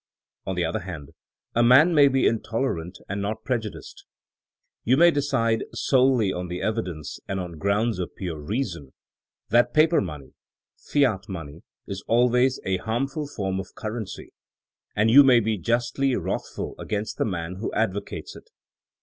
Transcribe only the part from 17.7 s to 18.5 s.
advocates it.